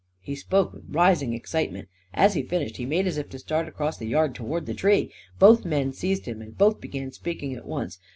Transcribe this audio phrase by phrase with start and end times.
[0.19, 1.87] He spoke with rising excitement.
[2.11, 5.11] As he finished he made as if to start across the yard towards the tree.
[5.37, 7.99] Both men seized him and both began speaking at once.